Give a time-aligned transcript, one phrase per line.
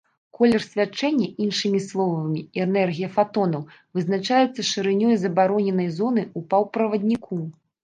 [0.37, 3.67] Колер свячэння, іншымі словамі, энергія фатонаў,
[3.99, 7.43] вызначаецца шырынёй забароненай зоны ў паўправадніку.